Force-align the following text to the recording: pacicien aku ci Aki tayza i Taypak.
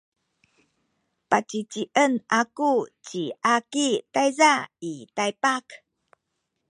pacicien 1.29 2.13
aku 2.39 2.71
ci 3.07 3.23
Aki 3.55 3.87
tayza 4.13 4.53
i 4.91 4.93
Taypak. 5.15 5.65